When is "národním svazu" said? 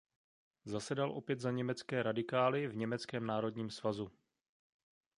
3.25-4.11